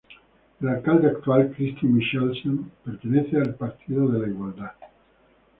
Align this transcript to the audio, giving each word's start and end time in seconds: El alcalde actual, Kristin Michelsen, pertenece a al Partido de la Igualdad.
El 0.59 0.67
alcalde 0.67 1.09
actual, 1.09 1.53
Kristin 1.55 1.93
Michelsen, 1.95 2.71
pertenece 2.83 3.37
a 3.37 3.41
al 3.41 3.53
Partido 3.53 4.07
de 4.07 4.17
la 4.19 4.27
Igualdad. 4.29 4.71